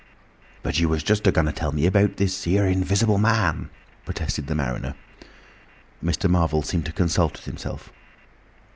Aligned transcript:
"But 0.63 0.79
you 0.79 0.89
was 0.89 1.03
just 1.03 1.27
a 1.27 1.31
going 1.31 1.45
to 1.45 1.51
tell 1.53 1.71
me 1.71 1.85
about 1.85 2.17
this 2.17 2.43
here 2.45 2.65
Invisible 2.65 3.19
Man!" 3.19 3.69
protested 4.03 4.47
the 4.47 4.55
mariner. 4.55 4.95
Mr. 6.03 6.27
Marvel 6.27 6.63
seemed 6.63 6.87
to 6.87 6.91
consult 6.91 7.33
with 7.33 7.45
himself. 7.45 7.91